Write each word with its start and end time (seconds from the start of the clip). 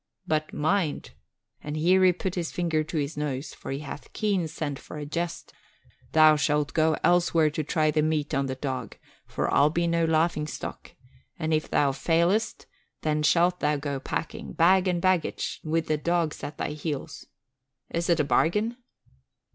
But 0.25 0.51
mind,' 0.51 1.11
and 1.61 1.77
here 1.77 2.03
he 2.03 2.11
put 2.11 2.33
his 2.33 2.51
finger 2.51 2.83
to 2.83 2.97
his 2.97 3.15
nose, 3.15 3.53
for 3.53 3.69
he 3.69 3.81
hath 3.81 4.11
keen 4.13 4.47
scent 4.47 4.79
for 4.79 4.97
a 4.97 5.05
jest, 5.05 5.53
'thou 6.13 6.37
shalt 6.37 6.73
go 6.73 6.97
elsewhere 7.03 7.51
to 7.51 7.63
try 7.63 7.91
the 7.91 8.01
meat 8.01 8.33
on 8.33 8.47
the 8.47 8.55
dog, 8.55 8.97
for 9.27 9.53
I'll 9.53 9.69
be 9.69 9.85
no 9.85 10.05
laughingstock; 10.05 10.95
and 11.37 11.53
if 11.53 11.69
thou 11.69 11.91
fail'st 11.91 12.65
then 13.03 13.21
shalt 13.21 13.59
thou 13.59 13.75
go 13.77 13.99
packing, 13.99 14.53
bag 14.53 14.87
and 14.87 14.99
baggage, 14.99 15.61
with 15.63 15.85
the 15.85 15.97
dogs 15.97 16.43
at 16.43 16.57
thy 16.57 16.69
heels. 16.69 17.27
Is 17.91 18.07
't 18.07 18.19
a 18.19 18.23
bargain?' 18.23 18.77